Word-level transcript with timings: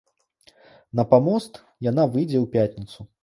На 0.99 1.05
памост 1.11 1.61
яна 1.91 2.09
выйдзе 2.17 2.39
ў 2.43 2.53
пятніцу. 2.57 2.99